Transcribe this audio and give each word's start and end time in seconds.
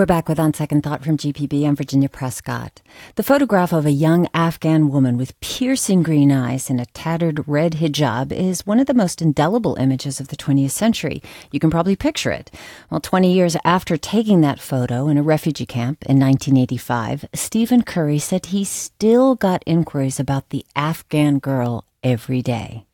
We're 0.00 0.06
back 0.06 0.30
with 0.30 0.40
On 0.40 0.54
Second 0.54 0.82
Thought 0.82 1.04
from 1.04 1.18
GPB. 1.18 1.68
I'm 1.68 1.76
Virginia 1.76 2.08
Prescott. 2.08 2.80
The 3.16 3.22
photograph 3.22 3.70
of 3.70 3.84
a 3.84 3.90
young 3.90 4.28
Afghan 4.32 4.88
woman 4.88 5.18
with 5.18 5.38
piercing 5.40 6.02
green 6.02 6.32
eyes 6.32 6.70
and 6.70 6.80
a 6.80 6.86
tattered 6.86 7.46
red 7.46 7.74
hijab 7.74 8.32
is 8.32 8.66
one 8.66 8.80
of 8.80 8.86
the 8.86 8.94
most 8.94 9.20
indelible 9.20 9.74
images 9.74 10.18
of 10.18 10.28
the 10.28 10.38
20th 10.38 10.70
century. 10.70 11.22
You 11.52 11.60
can 11.60 11.68
probably 11.68 11.96
picture 11.96 12.30
it. 12.30 12.50
Well, 12.88 13.00
20 13.00 13.30
years 13.30 13.58
after 13.62 13.98
taking 13.98 14.40
that 14.40 14.58
photo 14.58 15.06
in 15.08 15.18
a 15.18 15.22
refugee 15.22 15.66
camp 15.66 16.02
in 16.06 16.18
1985, 16.18 17.26
Steve 17.34 17.68
McCurry 17.68 18.18
said 18.18 18.46
he 18.46 18.64
still 18.64 19.34
got 19.34 19.62
inquiries 19.66 20.18
about 20.18 20.48
the 20.48 20.64
Afghan 20.74 21.40
girl 21.40 21.84
every 22.02 22.40
day. 22.40 22.86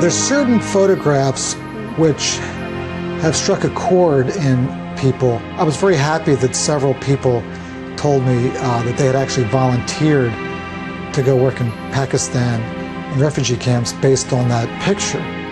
There's 0.00 0.14
certain 0.14 0.58
photographs 0.58 1.52
which 1.98 2.38
have 3.20 3.36
struck 3.36 3.64
a 3.64 3.70
chord 3.74 4.30
in 4.30 4.83
people. 5.04 5.38
I 5.60 5.64
was 5.64 5.76
very 5.76 5.96
happy 5.96 6.34
that 6.34 6.56
several 6.56 6.94
people 6.94 7.42
told 7.96 8.24
me 8.24 8.48
uh, 8.56 8.82
that 8.84 8.96
they 8.96 9.04
had 9.04 9.14
actually 9.14 9.46
volunteered 9.48 10.32
to 11.12 11.22
go 11.22 11.36
work 11.36 11.60
in 11.60 11.70
Pakistan 11.92 12.56
in 13.12 13.20
refugee 13.20 13.58
camps 13.58 13.92
based 13.92 14.32
on 14.32 14.48
that 14.48 14.66
picture. 14.82 15.43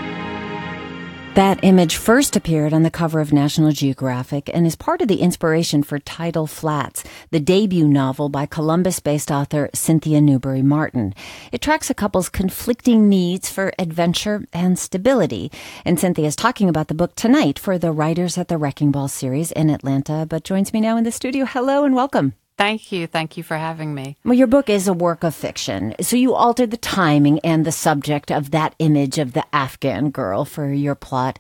That 1.35 1.65
image 1.65 1.97
first 1.97 2.37
appeared 2.37 2.75
on 2.75 2.83
the 2.83 2.91
cover 2.91 3.19
of 3.19 3.33
National 3.33 3.73
Geographic 3.73 4.51
and 4.53 4.67
is 4.67 4.77
part 4.77 5.01
of 5.01 5.09
the 5.09 5.23
inspiration 5.23 5.83
for 5.83 5.99
Tidal 5.99 6.47
Flats, 6.47 7.05
the 7.31 7.41
debut 7.41 7.89
novel 7.89 8.29
by 8.29 8.45
Columbus 8.45 9.01
based 9.01 9.31
author 9.31 9.71
Cynthia 9.73 10.21
Newberry 10.21 10.61
Martin. 10.61 11.15
It 11.51 11.63
tracks 11.63 11.89
a 11.89 11.95
couple's 11.95 12.29
conflicting 12.29 13.09
needs 13.09 13.49
for 13.49 13.73
adventure 13.79 14.45
and 14.53 14.79
stability. 14.79 15.51
And 15.87 15.99
Cynthia 15.99 16.27
is 16.27 16.37
talking 16.37 16.69
about 16.69 16.89
the 16.89 16.95
book 16.95 17.15
tonight 17.17 17.59
for 17.59 17.79
the 17.79 17.93
Writers 17.93 18.37
at 18.37 18.49
the 18.49 18.59
Wrecking 18.59 18.91
Ball 18.91 19.09
series 19.09 19.53
in 19.53 19.71
Atlanta, 19.71 20.27
but 20.29 20.45
joins 20.45 20.75
me 20.75 20.83
now 20.83 20.99
in 20.99 21.05
the 21.05 21.11
studio. 21.11 21.47
Hello 21.47 21.85
and 21.85 21.95
welcome. 21.95 22.35
Thank 22.59 22.93
you. 22.93 23.07
Thank 23.07 23.37
you 23.37 23.43
for 23.43 23.57
having 23.57 23.95
me. 23.95 24.17
Well, 24.25 24.35
your 24.35 24.47
book 24.47 24.69
is 24.69 24.87
a 24.87 24.93
work 24.93 25.25
of 25.25 25.35
fiction. 25.35 25.95
So 26.01 26.17
you 26.17 26.35
altered 26.35 26.71
the 26.71 26.77
timing 26.77 27.41
and 27.41 27.65
the 27.65 27.73
subject 27.73 28.31
of 28.31 28.51
that 28.51 28.75
image 28.79 29.19
of 29.19 29.33
the 29.33 29.45
Afghan 29.55 30.11
girl 30.11 30.45
for 30.45 30.73
your 30.73 30.95
plot. 30.95 31.39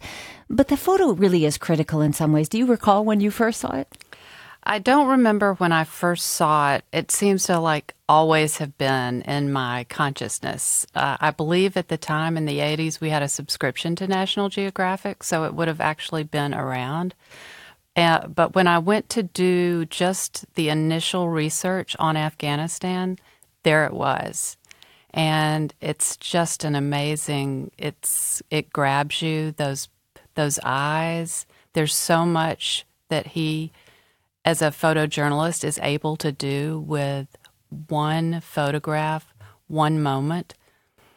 But 0.48 0.68
the 0.68 0.76
photo 0.76 1.12
really 1.12 1.44
is 1.44 1.58
critical 1.58 2.00
in 2.00 2.12
some 2.12 2.32
ways. 2.32 2.48
Do 2.48 2.58
you 2.58 2.66
recall 2.66 3.04
when 3.04 3.20
you 3.20 3.30
first 3.30 3.60
saw 3.60 3.76
it? 3.76 3.88
I 4.64 4.78
don't 4.78 5.08
remember 5.08 5.54
when 5.54 5.72
I 5.72 5.84
first 5.84 6.26
saw 6.26 6.74
it. 6.74 6.84
It 6.92 7.10
seems 7.10 7.44
to 7.44 7.58
like 7.58 7.94
always 8.08 8.58
have 8.58 8.78
been 8.78 9.22
in 9.22 9.50
my 9.50 9.84
consciousness. 9.88 10.86
Uh, 10.94 11.16
I 11.20 11.32
believe 11.32 11.76
at 11.76 11.88
the 11.88 11.96
time 11.96 12.36
in 12.36 12.46
the 12.46 12.58
80s 12.58 13.00
we 13.00 13.10
had 13.10 13.22
a 13.22 13.28
subscription 13.28 13.96
to 13.96 14.06
National 14.06 14.48
Geographic, 14.48 15.24
so 15.24 15.44
it 15.44 15.54
would 15.54 15.66
have 15.66 15.80
actually 15.80 16.22
been 16.22 16.54
around. 16.54 17.14
Uh, 17.94 18.26
but 18.26 18.54
when 18.54 18.66
I 18.66 18.78
went 18.78 19.08
to 19.10 19.22
do 19.22 19.84
just 19.86 20.46
the 20.54 20.68
initial 20.70 21.28
research 21.28 21.94
on 21.98 22.16
Afghanistan, 22.16 23.18
there 23.64 23.84
it 23.84 23.92
was. 23.92 24.56
And 25.14 25.74
it's 25.80 26.16
just 26.16 26.64
an 26.64 26.74
amazing 26.74 27.70
it's 27.76 28.42
it 28.50 28.72
grabs 28.72 29.20
you 29.20 29.52
those 29.52 29.88
those 30.34 30.58
eyes. 30.64 31.44
There's 31.74 31.94
so 31.94 32.24
much 32.24 32.86
that 33.08 33.28
he 33.28 33.72
as 34.44 34.62
a 34.62 34.66
photojournalist 34.66 35.64
is 35.64 35.78
able 35.82 36.16
to 36.16 36.32
do 36.32 36.80
with 36.80 37.28
one 37.88 38.40
photograph, 38.40 39.32
one 39.68 40.02
moment. 40.02 40.54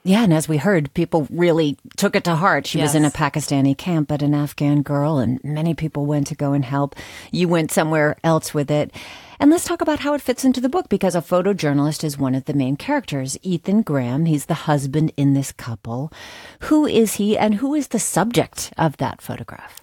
Yeah, 0.08 0.24
and 0.24 0.32
as 0.36 0.48
we 0.48 0.58
heard, 0.58 0.94
people 0.94 1.26
really 1.32 1.80
took 1.98 2.16
it 2.16 2.26
to 2.26 2.36
heart. 2.36 2.68
She 2.68 2.78
yes. 2.78 2.90
was 2.90 2.96
in 2.96 3.06
a 3.06 3.10
Pakistani 3.10 3.76
camp, 3.76 4.08
but 4.08 4.22
an 4.22 4.36
Afghan 4.36 4.84
girl, 4.84 5.18
and 5.18 5.44
many 5.44 5.74
people 5.74 6.06
went 6.06 6.28
to 6.28 6.36
go 6.36 6.54
and 6.54 6.64
help. 6.64 6.96
You 7.32 7.48
went 7.48 7.72
somewhere 7.72 8.16
else 8.24 8.54
with 8.54 8.70
it. 8.70 8.92
And 9.40 9.50
let's 9.50 9.66
talk 9.66 9.82
about 9.82 10.02
how 10.02 10.14
it 10.14 10.22
fits 10.22 10.46
into 10.46 10.62
the 10.62 10.70
book 10.70 10.90
because 10.90 11.16
a 11.16 11.22
photojournalist 11.22 12.04
is 12.04 12.20
one 12.20 12.36
of 12.36 12.46
the 12.46 12.54
main 12.54 12.78
characters. 12.78 13.36
Ethan 13.42 13.82
Graham, 13.82 14.26
he's 14.26 14.46
the 14.46 14.54
husband 14.70 15.12
in 15.18 15.34
this 15.34 15.52
couple. 15.52 16.14
Who 16.60 16.86
is 16.86 17.16
he 17.16 17.36
and 17.36 17.56
who 17.56 17.74
is 17.74 17.88
the 17.88 18.00
subject 18.00 18.74
of 18.78 18.98
that 18.98 19.24
photograph? 19.24 19.82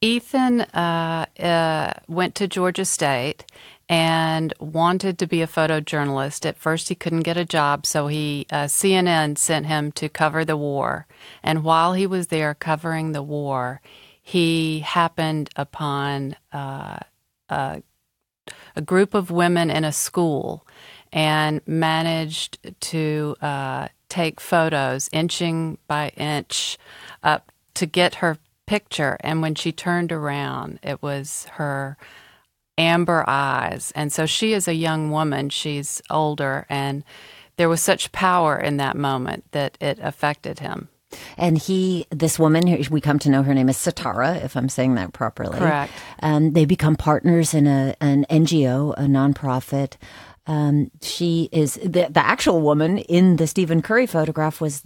Ethan 0.00 0.62
uh, 0.62 1.26
uh, 1.38 1.92
went 2.08 2.34
to 2.34 2.48
Georgia 2.48 2.84
State 2.84 3.44
and 3.88 4.52
wanted 4.58 5.18
to 5.18 5.26
be 5.26 5.42
a 5.42 5.46
photojournalist. 5.46 6.44
At 6.44 6.58
first, 6.58 6.88
he 6.88 6.94
couldn't 6.94 7.22
get 7.22 7.36
a 7.36 7.44
job, 7.44 7.86
so 7.86 8.08
he 8.08 8.46
uh, 8.50 8.64
CNN 8.64 9.38
sent 9.38 9.66
him 9.66 9.92
to 9.92 10.08
cover 10.08 10.44
the 10.44 10.56
war. 10.56 11.06
And 11.42 11.62
while 11.62 11.92
he 11.92 12.06
was 12.06 12.28
there 12.28 12.54
covering 12.54 13.12
the 13.12 13.22
war, 13.22 13.80
he 14.20 14.80
happened 14.80 15.50
upon 15.54 16.34
uh, 16.52 16.98
a, 17.48 17.82
a, 18.74 18.80
group 18.80 19.14
of 19.14 19.30
women 19.30 19.70
in 19.70 19.84
a 19.84 19.92
school 19.92 20.66
and 21.12 21.60
managed 21.64 22.58
to 22.80 23.36
uh, 23.40 23.86
take 24.08 24.40
photos, 24.40 25.08
inching 25.12 25.78
by 25.86 26.08
inch, 26.16 26.76
up 27.22 27.52
to 27.74 27.86
get 27.86 28.16
her 28.16 28.38
picture. 28.66 29.16
And 29.20 29.42
when 29.42 29.54
she 29.54 29.70
turned 29.70 30.10
around, 30.10 30.80
it 30.82 31.00
was 31.02 31.46
her 31.52 31.96
amber 32.78 33.24
eyes. 33.26 33.92
And 33.94 34.12
so 34.12 34.26
she 34.26 34.52
is 34.52 34.68
a 34.68 34.74
young 34.74 35.10
woman, 35.10 35.50
she's 35.50 36.02
older, 36.10 36.66
and 36.68 37.04
there 37.56 37.68
was 37.68 37.82
such 37.82 38.12
power 38.12 38.58
in 38.58 38.76
that 38.76 38.96
moment 38.96 39.44
that 39.52 39.78
it 39.80 39.98
affected 40.02 40.58
him. 40.58 40.88
And 41.38 41.56
he, 41.56 42.06
this 42.10 42.38
woman, 42.38 42.84
we 42.90 43.00
come 43.00 43.18
to 43.20 43.30
know 43.30 43.42
her 43.42 43.54
name 43.54 43.68
is 43.68 43.76
Satara, 43.76 44.44
if 44.44 44.56
I'm 44.56 44.68
saying 44.68 44.96
that 44.96 45.12
properly. 45.12 45.58
Correct. 45.58 45.92
And 46.18 46.54
they 46.54 46.64
become 46.64 46.96
partners 46.96 47.54
in 47.54 47.66
a, 47.66 47.94
an 48.00 48.26
NGO, 48.28 48.92
a 48.96 49.02
nonprofit 49.02 49.94
um, 50.46 50.90
she 51.02 51.48
is 51.50 51.74
the, 51.74 52.08
the 52.08 52.24
actual 52.24 52.60
woman 52.60 52.98
in 52.98 53.36
the 53.36 53.46
Steve 53.46 53.68
McCurry 53.68 54.08
photograph 54.08 54.60
was 54.60 54.80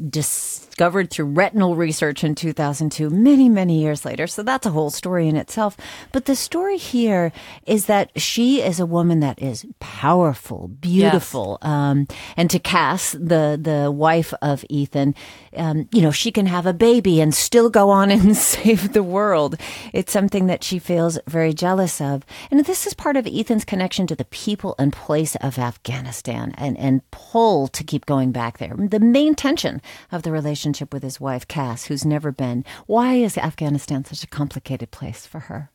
discovered 0.80 1.10
through 1.10 1.26
retinal 1.26 1.76
research 1.76 2.24
in 2.24 2.34
2002, 2.34 3.10
many, 3.10 3.50
many 3.50 3.82
years 3.82 4.06
later. 4.06 4.26
So 4.26 4.42
that's 4.42 4.64
a 4.64 4.70
whole 4.70 4.88
story 4.88 5.28
in 5.28 5.36
itself. 5.36 5.76
But 6.10 6.24
the 6.24 6.34
story 6.34 6.78
here 6.78 7.32
is 7.66 7.84
that 7.84 8.10
she 8.18 8.62
is 8.62 8.80
a 8.80 8.86
woman 8.86 9.20
that 9.20 9.42
is 9.42 9.66
powerful, 9.78 10.68
beautiful. 10.68 11.58
Yes. 11.60 11.70
Um, 11.70 12.06
and 12.34 12.48
to 12.48 12.58
Cass, 12.58 13.12
the, 13.12 13.60
the 13.60 13.90
wife 13.90 14.32
of 14.40 14.64
Ethan, 14.70 15.14
um, 15.54 15.86
you 15.92 16.00
know, 16.00 16.10
she 16.10 16.32
can 16.32 16.46
have 16.46 16.64
a 16.64 16.72
baby 16.72 17.20
and 17.20 17.34
still 17.34 17.68
go 17.68 17.90
on 17.90 18.10
and 18.16 18.34
save 18.34 18.94
the 18.94 19.02
world. 19.02 19.56
It's 19.92 20.14
something 20.14 20.46
that 20.46 20.64
she 20.64 20.78
feels 20.78 21.18
very 21.28 21.52
jealous 21.52 22.00
of. 22.00 22.24
And 22.50 22.64
this 22.64 22.86
is 22.86 22.94
part 22.94 23.18
of 23.18 23.26
Ethan's 23.26 23.66
connection 23.66 24.06
to 24.06 24.16
the 24.16 24.24
people 24.24 24.76
and 24.78 24.94
place 24.94 25.36
of 25.42 25.58
Afghanistan 25.58 26.54
and, 26.56 26.78
and 26.78 27.02
pull 27.10 27.68
to 27.68 27.84
keep 27.84 28.06
going 28.06 28.32
back 28.32 28.56
there. 28.56 28.74
The 28.74 28.98
main 28.98 29.34
tension 29.34 29.82
of 30.10 30.22
the 30.22 30.32
relationship 30.32 30.69
with 30.92 31.02
his 31.02 31.20
wife, 31.20 31.48
Cass, 31.48 31.84
who's 31.84 32.04
never 32.04 32.32
been. 32.32 32.64
Why 32.86 33.14
is 33.14 33.36
Afghanistan 33.36 34.04
such 34.04 34.22
a 34.24 34.28
complicated 34.28 34.90
place 34.90 35.26
for 35.26 35.40
her? 35.40 35.70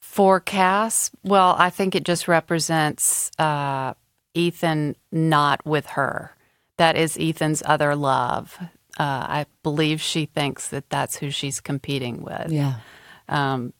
For 0.00 0.40
Cass, 0.40 1.10
well, 1.22 1.56
I 1.58 1.70
think 1.70 1.94
it 1.94 2.04
just 2.04 2.28
represents 2.28 3.30
uh, 3.38 3.94
Ethan 4.34 4.96
not 5.10 5.64
with 5.64 5.86
her 5.86 6.34
that 6.76 6.96
is 6.96 7.16
Ethan's 7.18 7.62
other 7.64 7.94
love. 7.94 8.58
Uh, 8.98 9.26
I 9.28 9.46
believe 9.62 10.00
she 10.00 10.26
thinks 10.26 10.68
that 10.68 10.90
that's 10.90 11.16
who 11.16 11.30
she's 11.30 11.60
competing 11.60 12.22
with. 12.22 12.50
Yeah. 12.50 12.76
Um, 13.28 13.72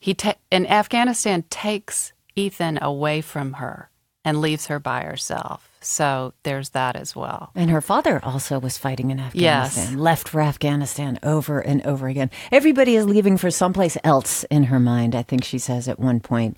he 0.00 0.14
ta- 0.14 0.34
and 0.50 0.68
Afghanistan 0.70 1.44
takes 1.50 2.12
Ethan 2.34 2.78
away 2.80 3.20
from 3.20 3.54
her 3.54 3.90
and 4.24 4.40
leaves 4.40 4.66
her 4.66 4.78
by 4.78 5.02
herself. 5.02 5.65
So 5.80 6.32
there's 6.42 6.70
that 6.70 6.96
as 6.96 7.14
well. 7.14 7.50
And 7.54 7.70
her 7.70 7.80
father 7.80 8.20
also 8.24 8.58
was 8.58 8.76
fighting 8.76 9.10
in 9.10 9.20
Afghanistan, 9.20 9.90
yes. 9.90 9.94
left 9.94 10.28
for 10.28 10.40
Afghanistan 10.40 11.18
over 11.22 11.60
and 11.60 11.80
over 11.86 12.08
again. 12.08 12.30
Everybody 12.50 12.96
is 12.96 13.06
leaving 13.06 13.36
for 13.36 13.50
someplace 13.50 13.96
else 14.02 14.44
in 14.44 14.64
her 14.64 14.80
mind, 14.80 15.14
I 15.14 15.22
think 15.22 15.44
she 15.44 15.58
says 15.58 15.86
at 15.86 16.00
one 16.00 16.20
point. 16.20 16.56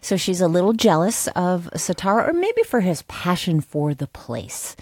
So 0.00 0.16
she's 0.16 0.40
a 0.40 0.48
little 0.48 0.72
jealous 0.72 1.26
of 1.28 1.68
Satara, 1.74 2.28
or 2.28 2.32
maybe 2.32 2.62
for 2.62 2.80
his 2.80 3.02
passion 3.02 3.60
for 3.60 3.92
the 3.92 4.06
place 4.06 4.76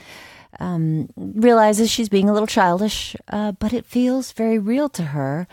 um, 0.60 1.08
realizes 1.16 1.90
she's 1.90 2.08
being 2.08 2.28
a 2.28 2.32
little 2.32 2.46
childish, 2.46 3.16
uh, 3.28 3.52
but 3.52 3.72
it 3.72 3.84
feels 3.84 4.32
very 4.32 4.58
real 4.58 4.88
to 4.90 5.04
her. 5.04 5.46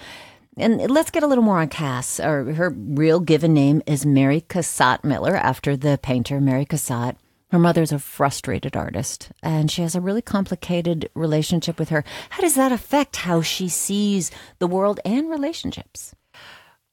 And 0.58 0.90
let's 0.90 1.12
get 1.12 1.24
a 1.24 1.28
little 1.28 1.44
more 1.44 1.60
on 1.60 1.68
Cass. 1.68 2.20
Or 2.20 2.54
her 2.54 2.70
real 2.70 3.20
given 3.20 3.54
name 3.54 3.82
is 3.86 4.06
Mary 4.06 4.42
Cassatt 4.42 5.04
Miller, 5.04 5.36
after 5.36 5.76
the 5.76 6.00
painter 6.02 6.40
Mary 6.40 6.66
Cassatt. 6.66 7.18
Her 7.56 7.60
mother's 7.60 7.94
a 7.94 8.00
frustrated 8.00 8.76
artist, 8.76 9.30
and 9.42 9.72
she 9.72 9.82
has 9.82 9.96
a 9.96 10.02
really 10.02 10.22
complicated 10.22 11.10
relationship 11.14 11.80
with 11.80 11.88
her. 11.88 12.04
How 12.32 12.42
does 12.42 12.56
that 12.56 12.74
affect 12.74 13.16
how 13.16 13.42
she 13.42 13.70
sees 13.70 14.30
the 14.60 14.68
world 14.68 15.00
and 15.06 15.30
relationships? 15.30 16.14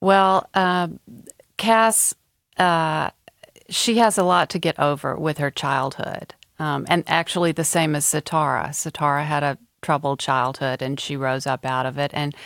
Well, 0.00 0.49
um, 0.55 1.00
Cass, 1.56 2.14
uh, 2.59 3.11
she 3.70 3.99
has 3.99 4.19
a 4.19 4.23
lot 4.23 4.50
to 4.50 4.61
get 4.61 4.79
over 4.79 5.17
with 5.17 5.38
her 5.38 5.50
childhood. 5.50 6.32
Um, 6.61 6.87
and 6.88 7.03
actually, 7.08 7.50
the 7.50 7.65
same 7.65 7.97
as 7.97 8.05
Satara. 8.06 8.69
Satara 8.69 9.25
had 9.25 9.43
a 9.43 9.58
troubled 9.81 10.20
childhood 10.20 10.81
and 10.81 11.00
she 11.00 11.17
rose 11.17 11.44
up 11.44 11.67
out 11.67 11.87
of 11.87 11.99
it. 11.99 12.12
And 12.15 12.37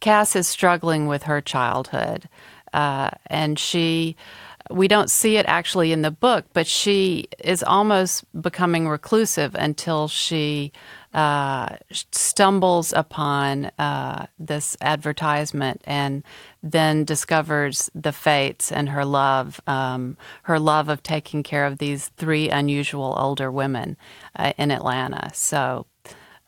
Cass 0.00 0.36
is 0.36 0.46
struggling 0.46 1.06
with 1.06 1.22
her 1.22 1.40
childhood. 1.40 2.28
uh, 2.72 3.10
and 3.26 3.58
she 3.58 4.16
we 4.70 4.88
don't 4.88 5.10
see 5.10 5.36
it 5.36 5.46
actually 5.46 5.92
in 5.92 6.02
the 6.02 6.10
book, 6.10 6.44
but 6.52 6.66
she 6.66 7.28
is 7.38 7.62
almost 7.62 8.24
becoming 8.40 8.88
reclusive 8.88 9.54
until 9.54 10.08
she 10.08 10.72
uh, 11.14 11.76
stumbles 11.90 12.92
upon 12.92 13.66
uh, 13.78 14.26
this 14.38 14.76
advertisement 14.80 15.82
and 15.84 16.22
then 16.62 17.04
discovers 17.04 17.90
the 17.94 18.12
fates 18.12 18.72
and 18.72 18.88
her 18.88 19.04
love, 19.04 19.60
um, 19.66 20.16
her 20.44 20.58
love 20.58 20.88
of 20.88 21.02
taking 21.02 21.42
care 21.42 21.66
of 21.66 21.78
these 21.78 22.08
three 22.16 22.48
unusual 22.48 23.14
older 23.18 23.50
women 23.50 23.96
uh, 24.36 24.52
in 24.56 24.70
Atlanta. 24.70 25.30
So 25.34 25.86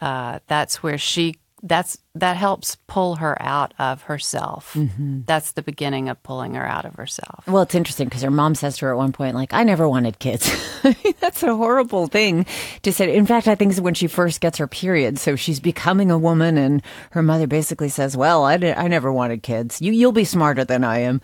uh, 0.00 0.38
that's 0.46 0.82
where 0.82 0.98
she 0.98 1.36
that's 1.64 1.96
that 2.14 2.36
helps 2.36 2.76
pull 2.86 3.16
her 3.16 3.40
out 3.40 3.72
of 3.78 4.02
herself. 4.02 4.74
Mm-hmm. 4.74 5.22
That's 5.24 5.52
the 5.52 5.62
beginning 5.62 6.10
of 6.10 6.22
pulling 6.22 6.54
her 6.54 6.66
out 6.66 6.84
of 6.84 6.94
herself. 6.94 7.46
Well, 7.48 7.62
it's 7.62 7.74
interesting 7.74 8.06
because 8.06 8.22
her 8.22 8.30
mom 8.30 8.54
says 8.54 8.76
to 8.76 8.84
her 8.84 8.92
at 8.92 8.98
one 8.98 9.12
point, 9.12 9.34
like, 9.34 9.54
"I 9.54 9.64
never 9.64 9.88
wanted 9.88 10.18
kids." 10.18 10.50
that's 11.20 11.42
a 11.42 11.56
horrible 11.56 12.06
thing 12.06 12.44
to 12.82 12.92
say. 12.92 13.16
In 13.16 13.24
fact, 13.24 13.48
I 13.48 13.54
think 13.54 13.72
it's 13.72 13.80
when 13.80 13.94
she 13.94 14.06
first 14.06 14.42
gets 14.42 14.58
her 14.58 14.66
period, 14.66 15.18
so 15.18 15.36
she's 15.36 15.58
becoming 15.58 16.10
a 16.10 16.18
woman, 16.18 16.58
and 16.58 16.82
her 17.12 17.22
mother 17.22 17.46
basically 17.46 17.88
says, 17.88 18.16
"Well, 18.16 18.44
I, 18.44 18.54
I 18.54 18.88
never 18.88 19.10
wanted 19.10 19.42
kids. 19.42 19.80
You 19.80 19.92
you'll 19.92 20.12
be 20.12 20.24
smarter 20.24 20.64
than 20.64 20.84
I 20.84 20.98
am." 20.98 21.22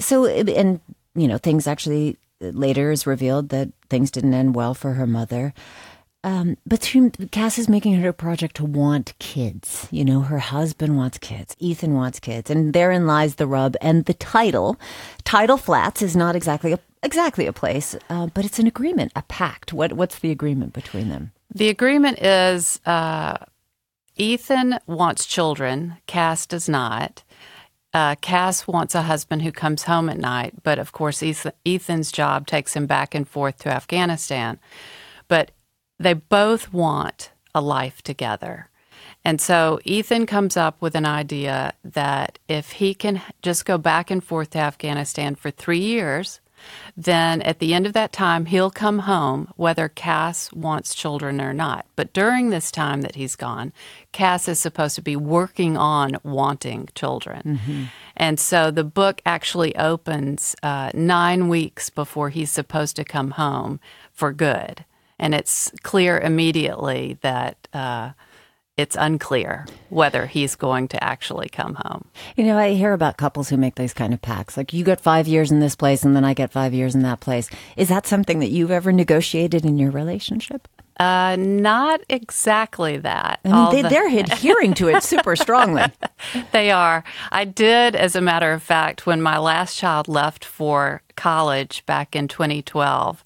So, 0.00 0.26
and 0.26 0.80
you 1.14 1.28
know, 1.28 1.38
things 1.38 1.68
actually 1.68 2.16
later 2.40 2.90
is 2.90 3.06
revealed 3.06 3.50
that 3.50 3.68
things 3.88 4.10
didn't 4.10 4.34
end 4.34 4.54
well 4.54 4.74
for 4.74 4.94
her 4.94 5.06
mother. 5.06 5.54
Um, 6.22 6.58
but 6.66 6.84
she, 6.84 7.10
Cass 7.30 7.58
is 7.58 7.68
making 7.68 8.04
a 8.04 8.12
project 8.12 8.56
to 8.56 8.64
want 8.64 9.14
kids. 9.18 9.88
You 9.90 10.04
know, 10.04 10.20
her 10.20 10.38
husband 10.38 10.96
wants 10.96 11.18
kids. 11.18 11.56
Ethan 11.58 11.94
wants 11.94 12.20
kids. 12.20 12.50
And 12.50 12.74
therein 12.74 13.06
lies 13.06 13.36
the 13.36 13.46
rub. 13.46 13.76
And 13.80 14.04
the 14.04 14.14
title, 14.14 14.78
Tidal 15.24 15.56
Flats, 15.56 16.02
is 16.02 16.14
not 16.14 16.36
exactly 16.36 16.72
a, 16.72 16.78
exactly 17.02 17.46
a 17.46 17.52
place, 17.52 17.96
uh, 18.10 18.26
but 18.26 18.44
it's 18.44 18.58
an 18.58 18.66
agreement, 18.66 19.12
a 19.16 19.22
pact. 19.22 19.72
What, 19.72 19.94
what's 19.94 20.18
the 20.18 20.30
agreement 20.30 20.74
between 20.74 21.08
them? 21.08 21.32
The 21.54 21.68
agreement 21.68 22.22
is 22.22 22.80
uh, 22.84 23.38
Ethan 24.16 24.78
wants 24.86 25.24
children, 25.24 25.96
Cass 26.06 26.46
does 26.46 26.68
not. 26.68 27.22
Uh, 27.92 28.14
Cass 28.16 28.68
wants 28.68 28.94
a 28.94 29.02
husband 29.02 29.42
who 29.42 29.50
comes 29.50 29.84
home 29.84 30.08
at 30.08 30.18
night, 30.18 30.62
but 30.62 30.78
of 30.78 30.92
course, 30.92 31.24
Ethan's 31.66 32.12
job 32.12 32.46
takes 32.46 32.76
him 32.76 32.86
back 32.86 33.14
and 33.16 33.26
forth 33.26 33.58
to 33.60 33.68
Afghanistan. 33.68 34.60
But 35.26 35.50
they 36.00 36.14
both 36.14 36.72
want 36.72 37.30
a 37.54 37.60
life 37.60 38.00
together. 38.02 38.70
And 39.22 39.38
so 39.38 39.78
Ethan 39.84 40.24
comes 40.24 40.56
up 40.56 40.80
with 40.80 40.94
an 40.94 41.04
idea 41.04 41.74
that 41.84 42.38
if 42.48 42.72
he 42.72 42.94
can 42.94 43.20
just 43.42 43.66
go 43.66 43.76
back 43.76 44.10
and 44.10 44.24
forth 44.24 44.50
to 44.50 44.58
Afghanistan 44.58 45.34
for 45.34 45.50
three 45.50 45.78
years, 45.78 46.40
then 46.96 47.42
at 47.42 47.58
the 47.58 47.74
end 47.74 47.86
of 47.86 47.92
that 47.92 48.12
time, 48.12 48.46
he'll 48.46 48.70
come 48.70 49.00
home 49.00 49.52
whether 49.56 49.88
Cass 49.88 50.52
wants 50.52 50.94
children 50.94 51.40
or 51.40 51.52
not. 51.52 51.86
But 51.96 52.12
during 52.12 52.48
this 52.48 52.70
time 52.70 53.02
that 53.02 53.14
he's 53.14 53.36
gone, 53.36 53.72
Cass 54.12 54.48
is 54.48 54.58
supposed 54.58 54.94
to 54.96 55.02
be 55.02 55.16
working 55.16 55.76
on 55.76 56.16
wanting 56.22 56.88
children. 56.94 57.42
Mm-hmm. 57.44 57.84
And 58.16 58.40
so 58.40 58.70
the 58.70 58.84
book 58.84 59.20
actually 59.24 59.76
opens 59.76 60.54
uh, 60.62 60.90
nine 60.94 61.48
weeks 61.48 61.88
before 61.90 62.30
he's 62.30 62.50
supposed 62.50 62.96
to 62.96 63.04
come 63.04 63.32
home 63.32 63.80
for 64.12 64.32
good 64.32 64.84
and 65.20 65.34
it's 65.34 65.70
clear 65.82 66.18
immediately 66.18 67.18
that 67.20 67.68
uh, 67.74 68.12
it's 68.76 68.96
unclear 68.98 69.66
whether 69.90 70.26
he's 70.26 70.56
going 70.56 70.88
to 70.88 71.04
actually 71.04 71.50
come 71.50 71.74
home. 71.74 72.06
You 72.36 72.44
know, 72.44 72.56
I 72.56 72.70
hear 72.72 72.94
about 72.94 73.18
couples 73.18 73.50
who 73.50 73.58
make 73.58 73.74
these 73.74 73.92
kind 73.92 74.14
of 74.14 74.22
pacts. 74.22 74.56
Like, 74.56 74.72
you 74.72 74.82
get 74.82 75.00
five 75.00 75.28
years 75.28 75.52
in 75.52 75.60
this 75.60 75.76
place, 75.76 76.02
and 76.04 76.16
then 76.16 76.24
I 76.24 76.32
get 76.32 76.50
five 76.50 76.72
years 76.72 76.94
in 76.94 77.02
that 77.02 77.20
place. 77.20 77.50
Is 77.76 77.90
that 77.90 78.06
something 78.06 78.38
that 78.38 78.48
you've 78.48 78.70
ever 78.70 78.92
negotiated 78.92 79.66
in 79.66 79.76
your 79.76 79.90
relationship? 79.90 80.66
Uh, 80.98 81.36
not 81.38 82.00
exactly 82.08 82.98
that. 82.98 83.40
I 83.44 83.72
mean, 83.72 83.88
they, 83.88 83.96
are 83.96 84.06
adhering 84.06 84.74
to 84.74 84.88
it 84.88 85.02
super 85.02 85.34
strongly. 85.36 85.84
they 86.52 86.70
are. 86.70 87.04
I 87.30 87.44
did, 87.44 87.94
as 87.96 88.16
a 88.16 88.20
matter 88.20 88.52
of 88.52 88.62
fact, 88.62 89.06
when 89.06 89.22
my 89.22 89.38
last 89.38 89.78
child 89.78 90.08
left 90.08 90.44
for 90.44 91.02
college 91.16 91.84
back 91.86 92.16
in 92.16 92.28
2012. 92.28 93.22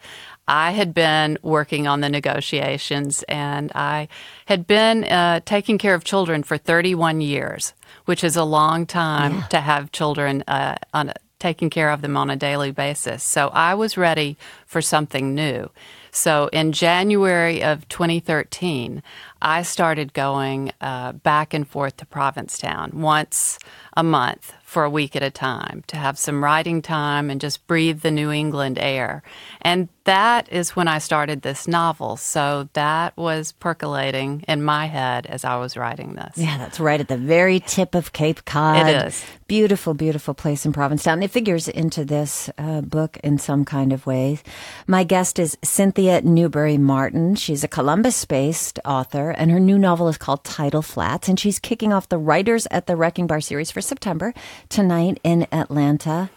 I 0.46 0.72
had 0.72 0.92
been 0.92 1.38
working 1.42 1.86
on 1.86 2.00
the 2.00 2.08
negotiations 2.08 3.22
and 3.28 3.72
I 3.74 4.08
had 4.46 4.66
been 4.66 5.04
uh, 5.04 5.40
taking 5.44 5.78
care 5.78 5.94
of 5.94 6.04
children 6.04 6.42
for 6.42 6.58
31 6.58 7.20
years, 7.20 7.72
which 8.04 8.22
is 8.22 8.36
a 8.36 8.44
long 8.44 8.86
time 8.86 9.36
yeah. 9.36 9.46
to 9.48 9.60
have 9.60 9.92
children 9.92 10.44
uh, 10.46 10.76
on 10.92 11.12
taking 11.38 11.68
care 11.68 11.90
of 11.90 12.00
them 12.00 12.16
on 12.16 12.30
a 12.30 12.36
daily 12.36 12.70
basis. 12.70 13.22
So 13.22 13.48
I 13.48 13.74
was 13.74 13.98
ready 13.98 14.38
for 14.66 14.80
something 14.80 15.34
new. 15.34 15.70
So 16.10 16.48
in 16.52 16.72
January 16.72 17.62
of 17.62 17.86
2013, 17.88 19.02
I 19.42 19.62
started 19.62 20.14
going 20.14 20.72
uh, 20.80 21.12
back 21.12 21.52
and 21.52 21.68
forth 21.68 21.98
to 21.98 22.06
Provincetown 22.06 22.92
once 22.94 23.58
a 23.94 24.02
month 24.02 24.54
for 24.62 24.84
a 24.84 24.90
week 24.90 25.16
at 25.16 25.22
a 25.22 25.30
time 25.30 25.84
to 25.88 25.96
have 25.96 26.18
some 26.18 26.42
writing 26.42 26.80
time 26.80 27.28
and 27.28 27.40
just 27.40 27.66
breathe 27.66 28.00
the 28.00 28.10
New 28.10 28.30
England 28.30 28.78
air. 28.78 29.22
And 29.60 29.88
that 30.04 30.52
is 30.52 30.76
when 30.76 30.86
I 30.86 30.98
started 30.98 31.42
this 31.42 31.66
novel. 31.66 32.16
So 32.16 32.68
that 32.74 33.16
was 33.16 33.52
percolating 33.52 34.44
in 34.46 34.62
my 34.62 34.86
head 34.86 35.26
as 35.26 35.44
I 35.44 35.56
was 35.56 35.76
writing 35.76 36.14
this. 36.14 36.36
Yeah, 36.36 36.58
that's 36.58 36.78
right 36.78 37.00
at 37.00 37.08
the 37.08 37.16
very 37.16 37.60
tip 37.60 37.94
of 37.94 38.12
Cape 38.12 38.44
Cod. 38.44 38.86
It 38.88 39.06
is. 39.06 39.24
Beautiful, 39.46 39.94
beautiful 39.94 40.34
place 40.34 40.64
in 40.64 40.72
Provincetown. 40.72 41.22
It 41.22 41.30
figures 41.30 41.68
into 41.68 42.04
this 42.04 42.50
uh, 42.56 42.80
book 42.82 43.18
in 43.24 43.38
some 43.38 43.64
kind 43.64 43.92
of 43.92 44.06
way. 44.06 44.38
My 44.86 45.04
guest 45.04 45.38
is 45.38 45.56
Cynthia 45.62 46.22
Newberry 46.22 46.78
Martin. 46.78 47.34
She's 47.34 47.64
a 47.64 47.68
Columbus 47.68 48.24
based 48.24 48.78
author, 48.84 49.30
and 49.30 49.50
her 49.50 49.60
new 49.60 49.78
novel 49.78 50.08
is 50.08 50.18
called 50.18 50.44
Tidal 50.44 50.82
Flats. 50.82 51.28
And 51.28 51.38
she's 51.38 51.58
kicking 51.58 51.92
off 51.92 52.08
the 52.08 52.18
Writers 52.18 52.66
at 52.70 52.86
the 52.86 52.96
Wrecking 52.96 53.26
Bar 53.26 53.40
series 53.40 53.70
for 53.70 53.80
September 53.80 54.34
tonight 54.68 55.20
in 55.24 55.46
Atlanta. 55.52 56.30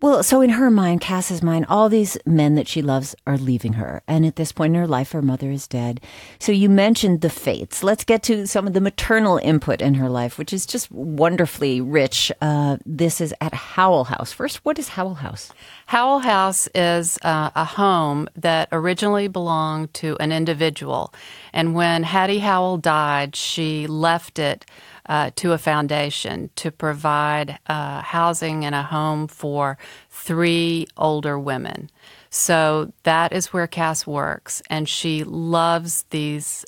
Well, 0.00 0.22
so 0.22 0.40
in 0.40 0.50
her 0.50 0.70
mind, 0.70 1.00
Cass's 1.00 1.42
mind, 1.42 1.66
all 1.68 1.88
these 1.88 2.16
men 2.24 2.54
that 2.54 2.68
she 2.68 2.82
loves 2.82 3.16
are 3.26 3.36
leaving 3.36 3.72
her. 3.72 4.00
And 4.06 4.24
at 4.24 4.36
this 4.36 4.52
point 4.52 4.76
in 4.76 4.80
her 4.80 4.86
life, 4.86 5.10
her 5.10 5.22
mother 5.22 5.50
is 5.50 5.66
dead. 5.66 6.00
So 6.38 6.52
you 6.52 6.68
mentioned 6.68 7.20
the 7.20 7.28
fates. 7.28 7.82
Let's 7.82 8.04
get 8.04 8.22
to 8.24 8.46
some 8.46 8.68
of 8.68 8.74
the 8.74 8.80
maternal 8.80 9.38
input 9.38 9.82
in 9.82 9.94
her 9.94 10.08
life, 10.08 10.38
which 10.38 10.52
is 10.52 10.66
just 10.66 10.88
wonderfully 10.92 11.80
rich. 11.80 12.30
Uh, 12.40 12.76
this 12.86 13.20
is 13.20 13.34
at 13.40 13.52
Howell 13.52 14.04
House. 14.04 14.30
First, 14.32 14.64
what 14.64 14.78
is 14.78 14.90
Howell 14.90 15.16
House? 15.16 15.50
Howell 15.86 16.20
House 16.20 16.68
is 16.76 17.18
uh, 17.22 17.50
a 17.56 17.64
home 17.64 18.28
that 18.36 18.68
originally 18.70 19.26
belonged 19.26 19.92
to 19.94 20.16
an 20.20 20.30
individual. 20.30 21.12
And 21.52 21.74
when 21.74 22.04
Hattie 22.04 22.38
Howell 22.38 22.78
died, 22.78 23.34
she 23.34 23.88
left 23.88 24.38
it 24.38 24.64
uh, 25.08 25.30
to 25.36 25.52
a 25.52 25.58
foundation 25.58 26.50
to 26.56 26.70
provide 26.70 27.58
uh, 27.66 28.02
housing 28.02 28.64
and 28.64 28.74
a 28.74 28.82
home 28.82 29.26
for 29.26 29.78
three 30.10 30.86
older 30.96 31.38
women. 31.38 31.90
So 32.30 32.92
that 33.04 33.32
is 33.32 33.52
where 33.52 33.66
Cass 33.66 34.06
works, 34.06 34.62
and 34.68 34.88
she 34.88 35.24
loves 35.24 36.04
these 36.10 36.64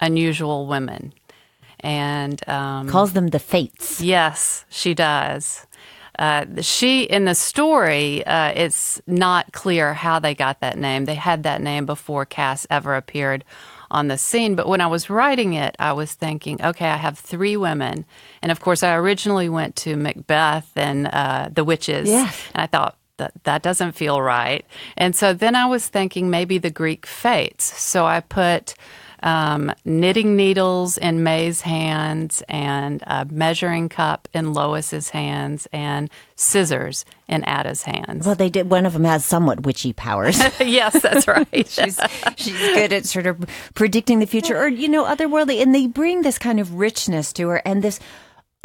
unusual 0.00 0.66
women 0.66 1.12
and 1.80 2.46
um, 2.48 2.88
calls 2.88 3.12
them 3.12 3.28
the 3.28 3.38
fates. 3.38 4.00
Yes, 4.00 4.64
she 4.68 4.94
does. 4.94 5.66
Uh, 6.18 6.44
she 6.60 7.04
in 7.04 7.24
the 7.24 7.34
story, 7.34 8.24
uh, 8.26 8.52
it's 8.54 9.00
not 9.06 9.52
clear 9.52 9.94
how 9.94 10.18
they 10.18 10.34
got 10.34 10.60
that 10.60 10.78
name. 10.78 11.06
They 11.06 11.14
had 11.14 11.44
that 11.44 11.62
name 11.62 11.86
before 11.86 12.26
Cass 12.26 12.66
ever 12.68 12.94
appeared 12.94 13.42
on 13.90 14.08
the 14.08 14.18
scene. 14.18 14.54
But 14.54 14.68
when 14.68 14.80
I 14.80 14.86
was 14.86 15.10
writing 15.10 15.54
it, 15.54 15.76
I 15.78 15.92
was 15.92 16.14
thinking, 16.14 16.62
okay, 16.62 16.88
I 16.88 16.96
have 16.96 17.18
three 17.18 17.56
women. 17.56 18.04
And 18.42 18.52
of 18.52 18.60
course, 18.60 18.82
I 18.82 18.94
originally 18.94 19.48
went 19.48 19.76
to 19.76 19.96
Macbeth 19.96 20.70
and 20.76 21.06
uh, 21.06 21.48
the 21.52 21.64
witches. 21.64 22.08
Yes. 22.08 22.48
And 22.54 22.62
I 22.62 22.66
thought, 22.66 22.96
that, 23.20 23.32
that 23.44 23.62
doesn't 23.62 23.92
feel 23.92 24.20
right. 24.20 24.64
And 24.96 25.14
so 25.14 25.32
then 25.34 25.54
I 25.54 25.66
was 25.66 25.86
thinking 25.86 26.30
maybe 26.30 26.58
the 26.58 26.70
Greek 26.70 27.06
fates. 27.06 27.64
So 27.64 28.06
I 28.06 28.20
put 28.20 28.74
um, 29.22 29.72
knitting 29.84 30.36
needles 30.36 30.98
in 30.98 31.22
May's 31.22 31.60
hands, 31.60 32.42
and 32.48 33.02
a 33.06 33.26
measuring 33.30 33.88
cup 33.88 34.28
in 34.32 34.52
Lois's 34.52 35.10
hands, 35.10 35.68
and 35.72 36.10
scissors 36.36 37.04
in 37.28 37.44
Ada's 37.44 37.82
hands. 37.82 38.26
Well, 38.26 38.34
they 38.34 38.50
did. 38.50 38.70
One 38.70 38.86
of 38.86 38.92
them 38.92 39.04
has 39.04 39.24
somewhat 39.24 39.64
witchy 39.64 39.92
powers. 39.92 40.38
yes, 40.60 41.00
that's 41.00 41.28
right. 41.28 41.46
she's 41.52 42.00
she's 42.36 42.58
good 42.58 42.92
at 42.92 43.06
sort 43.06 43.26
of 43.26 43.44
predicting 43.74 44.18
the 44.18 44.26
future, 44.26 44.58
or 44.58 44.68
you 44.68 44.88
know, 44.88 45.04
otherworldly, 45.04 45.62
and 45.62 45.74
they 45.74 45.86
bring 45.86 46.22
this 46.22 46.38
kind 46.38 46.60
of 46.60 46.74
richness 46.74 47.32
to 47.34 47.48
her, 47.48 47.62
and 47.64 47.82
this 47.82 48.00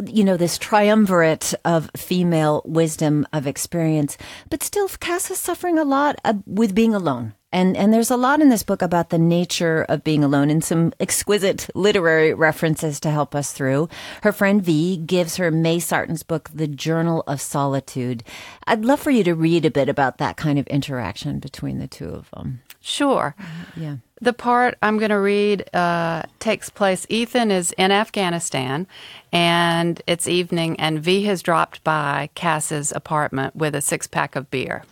you 0.04 0.24
know, 0.24 0.36
this 0.36 0.58
triumvirate 0.58 1.54
of 1.64 1.90
female 1.96 2.62
wisdom 2.66 3.26
of 3.32 3.48
experience, 3.48 4.18
but 4.50 4.62
still 4.62 4.90
Cass 4.90 5.32
is 5.32 5.40
suffering 5.40 5.78
a 5.78 5.86
lot 5.86 6.18
uh, 6.26 6.34
with 6.46 6.76
being 6.76 6.94
alone 6.94 7.34
And 7.56 7.78
and 7.78 7.94
there's 7.94 8.12
a 8.12 8.18
lot 8.18 8.42
in 8.42 8.50
this 8.50 8.64
book 8.64 8.82
about 8.82 9.12
the 9.12 9.18
nature 9.18 9.86
of 9.88 10.04
being 10.04 10.26
alone 10.26 10.50
and 10.50 10.62
some 10.62 10.92
exquisite 11.00 11.70
literary 11.74 12.34
references 12.34 13.00
to 13.00 13.10
help 13.10 13.34
us 13.34 13.54
through. 13.54 13.88
Her 14.24 14.34
friend 14.34 14.62
V 14.62 14.98
gives 14.98 15.38
her 15.38 15.52
May 15.52 15.80
Sarton's 15.80 16.22
book 16.22 16.50
The 16.54 16.68
Journal 16.68 17.24
of 17.28 17.40
Solitude. 17.40 18.26
I'd 18.68 18.84
love 18.84 19.00
for 19.00 19.10
you 19.10 19.24
to 19.24 19.34
read 19.34 19.64
a 19.64 19.72
bit 19.72 19.88
about 19.88 20.18
that 20.18 20.36
kind 20.36 20.60
of 20.60 20.68
interaction 20.68 21.40
between 21.40 21.80
the 21.80 21.88
two 21.88 22.10
of 22.10 22.30
them. 22.32 22.60
Sure. 22.82 23.36
Yeah. 23.78 23.98
The 24.20 24.34
part 24.34 24.78
I'm 24.82 24.98
going 24.98 25.12
to 25.12 25.20
read 25.20 25.74
uh, 25.74 26.24
takes 26.40 26.70
place. 26.70 27.08
Ethan 27.08 27.52
is 27.52 27.72
in 27.78 27.90
Afghanistan, 27.90 28.86
and 29.32 30.02
it's 30.08 30.28
evening, 30.28 30.78
and 30.78 31.00
V 31.00 31.24
has 31.24 31.42
dropped 31.42 31.86
by 31.86 32.32
Cass's 32.36 32.92
apartment 32.92 33.56
with 33.56 33.76
a 33.76 33.82
six 33.82 34.08
pack 34.08 34.36
of 34.36 34.52
beer. 34.52 34.84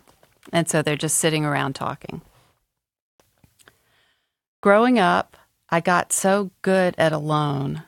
And 0.54 0.70
so 0.70 0.82
they're 0.82 0.96
just 0.96 1.18
sitting 1.18 1.44
around 1.44 1.74
talking. 1.74 2.22
Growing 4.64 4.98
up, 4.98 5.36
I 5.68 5.82
got 5.82 6.14
so 6.14 6.52
good 6.62 6.96
at 6.98 7.12
alone. 7.12 7.84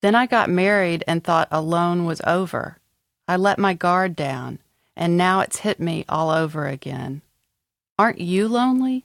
Then 0.00 0.14
I 0.14 0.24
got 0.24 0.48
married 0.48 1.04
and 1.06 1.22
thought 1.22 1.46
alone 1.50 2.06
was 2.06 2.22
over. 2.26 2.78
I 3.28 3.36
let 3.36 3.58
my 3.58 3.74
guard 3.74 4.16
down, 4.16 4.60
and 4.96 5.18
now 5.18 5.40
it's 5.40 5.58
hit 5.58 5.78
me 5.78 6.06
all 6.08 6.30
over 6.30 6.66
again. 6.66 7.20
Aren't 7.98 8.18
you 8.18 8.48
lonely? 8.48 9.04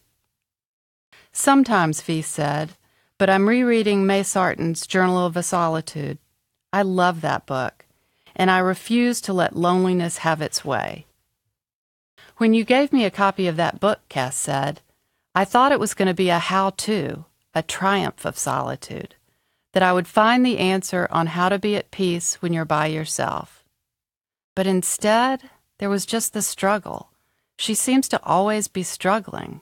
Sometimes, 1.34 2.02
V 2.02 2.22
said, 2.22 2.78
but 3.18 3.30
I'm 3.30 3.50
rereading 3.50 4.06
May 4.06 4.24
Sarton's 4.24 4.88
Journal 4.88 5.26
of 5.26 5.36
a 5.36 5.44
Solitude. 5.44 6.18
I 6.72 6.84
love 6.84 7.20
that 7.20 7.46
book, 7.46 7.84
and 8.38 8.50
I 8.50 8.60
refuse 8.60 9.20
to 9.20 9.34
let 9.34 9.54
loneliness 9.54 10.20
have 10.20 10.42
its 10.42 10.64
way. 10.64 11.08
When 12.38 12.54
you 12.54 12.64
gave 12.64 12.94
me 12.94 13.04
a 13.04 13.12
copy 13.12 13.48
of 13.48 13.58
that 13.58 13.82
book, 13.82 14.00
Cass 14.08 14.38
said, 14.38 14.80
I 15.38 15.44
thought 15.44 15.74
it 15.74 15.82
was 15.82 15.94
going 15.94 16.08
to 16.08 16.14
be 16.14 16.30
a 16.30 16.40
how 16.40 16.70
to, 16.70 17.26
a 17.54 17.62
triumph 17.62 18.24
of 18.24 18.38
solitude, 18.38 19.16
that 19.74 19.84
I 19.84 19.92
would 19.92 20.08
find 20.08 20.46
the 20.46 20.58
answer 20.58 21.10
on 21.12 21.28
how 21.28 21.50
to 21.50 21.60
be 21.60 21.76
at 21.76 21.92
peace 21.92 22.42
when 22.42 22.54
you're 22.54 22.64
by 22.64 22.86
yourself. 22.86 23.66
But 24.56 24.66
instead, 24.66 25.50
there 25.80 25.90
was 25.90 26.06
just 26.06 26.32
the 26.32 26.42
struggle. 26.42 27.10
She 27.58 27.76
seems 27.76 28.08
to 28.10 28.24
always 28.24 28.70
be 28.70 28.84
struggling. 28.84 29.60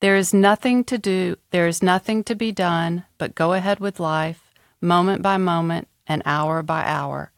There 0.00 0.16
is 0.16 0.32
nothing 0.32 0.82
to 0.84 0.96
do, 0.96 1.36
there 1.50 1.68
is 1.68 1.82
nothing 1.82 2.24
to 2.24 2.34
be 2.34 2.52
done 2.52 3.04
but 3.18 3.34
go 3.34 3.52
ahead 3.52 3.78
with 3.78 4.00
life, 4.00 4.54
moment 4.80 5.20
by 5.20 5.36
moment 5.36 5.88
and 6.06 6.22
hour 6.24 6.62
by 6.62 6.84
hour. 6.86 7.32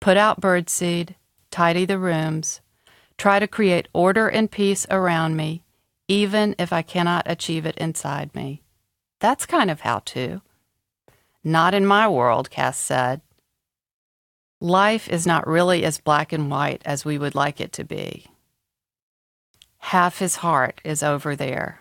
Put 0.00 0.16
out 0.16 0.40
birdseed, 0.40 1.16
tidy 1.50 1.84
the 1.84 1.98
rooms, 1.98 2.61
try 3.22 3.38
to 3.38 3.46
create 3.46 3.86
order 3.92 4.26
and 4.26 4.50
peace 4.50 4.84
around 4.90 5.36
me, 5.36 5.62
even 6.08 6.56
if 6.58 6.72
I 6.72 6.82
cannot 6.82 7.22
achieve 7.26 7.64
it 7.64 7.78
inside 7.78 8.34
me. 8.34 8.62
That's 9.20 9.46
kind 9.46 9.70
of 9.70 9.82
how 9.82 10.00
to. 10.06 10.42
Not 11.44 11.72
in 11.72 11.86
my 11.86 12.08
world, 12.08 12.50
Cass 12.50 12.76
said. 12.76 13.20
Life 14.60 15.08
is 15.08 15.24
not 15.24 15.46
really 15.46 15.84
as 15.84 16.00
black 16.00 16.32
and 16.32 16.50
white 16.50 16.82
as 16.84 17.04
we 17.04 17.16
would 17.16 17.36
like 17.36 17.60
it 17.60 17.72
to 17.74 17.84
be. 17.84 18.26
Half 19.78 20.18
his 20.18 20.34
heart 20.34 20.80
is 20.82 21.04
over 21.04 21.36
there. 21.36 21.78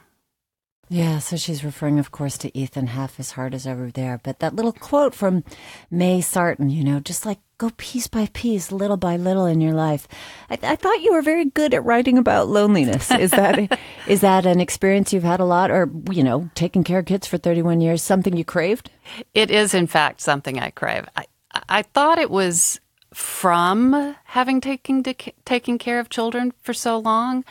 Yeah, 0.93 1.19
so 1.19 1.37
she's 1.37 1.63
referring, 1.63 1.99
of 1.99 2.11
course, 2.11 2.37
to 2.39 2.55
Ethan. 2.55 2.87
Half 2.87 3.15
his 3.15 3.31
heart 3.31 3.53
is 3.53 3.65
over 3.65 3.91
there. 3.91 4.19
But 4.21 4.39
that 4.39 4.57
little 4.57 4.73
quote 4.73 5.15
from 5.15 5.45
May 5.89 6.19
Sarton, 6.19 6.69
you 6.69 6.83
know, 6.83 6.99
just 6.99 7.25
like 7.25 7.39
go 7.57 7.69
piece 7.77 8.07
by 8.07 8.27
piece, 8.33 8.73
little 8.73 8.97
by 8.97 9.15
little 9.15 9.45
in 9.45 9.61
your 9.61 9.71
life. 9.71 10.05
I, 10.49 10.59
I 10.61 10.75
thought 10.75 11.01
you 11.01 11.13
were 11.13 11.21
very 11.21 11.45
good 11.45 11.73
at 11.73 11.85
writing 11.85 12.17
about 12.17 12.49
loneliness. 12.49 13.09
Is 13.09 13.31
that 13.31 13.79
is 14.05 14.19
that 14.19 14.45
an 14.45 14.59
experience 14.59 15.13
you've 15.13 15.23
had 15.23 15.39
a 15.39 15.45
lot, 15.45 15.71
or 15.71 15.89
you 16.11 16.25
know, 16.25 16.49
taking 16.55 16.83
care 16.83 16.99
of 16.99 17.05
kids 17.05 17.25
for 17.25 17.37
thirty 17.37 17.61
one 17.61 17.79
years, 17.79 18.03
something 18.03 18.35
you 18.35 18.43
craved? 18.43 18.91
It 19.33 19.49
is, 19.49 19.73
in 19.73 19.87
fact, 19.87 20.19
something 20.19 20.59
I 20.59 20.71
crave. 20.71 21.07
I, 21.15 21.23
I 21.69 21.83
thought 21.83 22.17
it 22.17 22.29
was 22.29 22.81
from 23.13 24.15
having 24.25 24.61
taken 24.61 25.03
taking 25.45 25.77
care 25.77 25.99
of 25.99 26.09
children 26.09 26.53
for 26.61 26.73
so 26.73 26.97
long, 26.97 27.43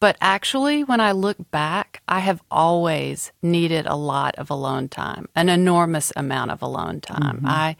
but 0.00 0.16
actually, 0.20 0.82
when 0.82 1.00
I 1.00 1.12
look 1.12 1.36
back, 1.50 2.02
I 2.08 2.20
have 2.20 2.42
always 2.50 3.32
needed 3.42 3.86
a 3.86 3.96
lot 3.96 4.34
of 4.36 4.50
alone 4.50 4.88
time, 4.88 5.28
an 5.36 5.50
enormous 5.50 6.10
amount 6.16 6.50
of 6.50 6.62
alone 6.62 7.00
time. 7.02 7.36
Mm-hmm. 7.36 7.46
I 7.46 7.76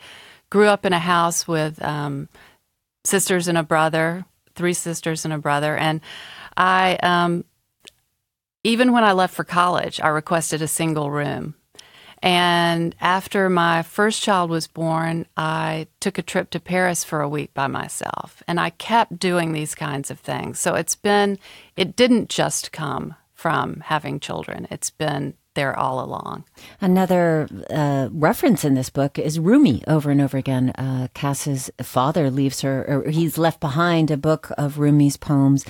grew 0.50 0.66
up 0.66 0.84
in 0.84 0.92
a 0.92 0.98
house 0.98 1.48
with 1.48 1.82
um, 1.82 2.28
sisters 3.04 3.48
and 3.48 3.56
a 3.56 3.62
brother, 3.62 4.26
three 4.54 4.74
sisters 4.74 5.24
and 5.24 5.32
a 5.32 5.38
brother, 5.38 5.76
and 5.76 6.02
I, 6.56 6.98
um, 7.02 7.44
even 8.64 8.92
when 8.92 9.04
I 9.04 9.12
left 9.12 9.34
for 9.34 9.44
college, 9.44 9.98
I 10.00 10.08
requested 10.08 10.60
a 10.60 10.68
single 10.68 11.10
room 11.10 11.54
and 12.22 12.94
after 13.00 13.48
my 13.48 13.82
first 13.82 14.22
child 14.22 14.50
was 14.50 14.66
born, 14.66 15.26
I 15.36 15.86
took 16.00 16.18
a 16.18 16.22
trip 16.22 16.50
to 16.50 16.60
Paris 16.60 17.02
for 17.02 17.20
a 17.20 17.28
week 17.28 17.54
by 17.54 17.66
myself. 17.66 18.42
And 18.46 18.60
I 18.60 18.70
kept 18.70 19.18
doing 19.18 19.52
these 19.52 19.74
kinds 19.74 20.10
of 20.10 20.20
things. 20.20 20.60
So 20.60 20.74
it's 20.74 20.94
been, 20.94 21.38
it 21.76 21.96
didn't 21.96 22.28
just 22.28 22.72
come 22.72 23.14
from 23.32 23.80
having 23.86 24.20
children, 24.20 24.68
it's 24.70 24.90
been 24.90 25.34
there 25.54 25.76
all 25.76 26.04
along. 26.04 26.44
Another 26.80 27.48
uh, 27.70 28.08
reference 28.12 28.64
in 28.64 28.74
this 28.74 28.90
book 28.90 29.18
is 29.18 29.40
Rumi 29.40 29.82
over 29.88 30.10
and 30.10 30.20
over 30.20 30.36
again. 30.36 30.70
Uh, 30.70 31.08
Cass's 31.14 31.70
father 31.82 32.30
leaves 32.30 32.60
her, 32.60 32.84
or 32.86 33.10
he's 33.10 33.38
left 33.38 33.60
behind 33.60 34.10
a 34.10 34.16
book 34.16 34.52
of 34.56 34.78
Rumi's 34.78 35.16
poems. 35.16 35.64